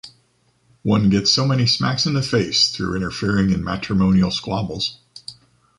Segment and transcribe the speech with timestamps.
[0.81, 4.97] One gets so many smacks in the face through interfering in matrimonial squabbles.